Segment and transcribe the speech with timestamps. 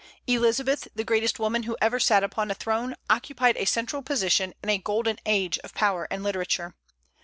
[0.25, 4.69] Elizabeth, the greatest woman who ever sat upon a throne, occupied a central position in
[4.71, 6.73] a golden age of power and literature.